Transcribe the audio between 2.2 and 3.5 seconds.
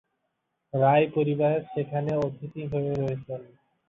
অতিথি হয়ে রয়েছেন।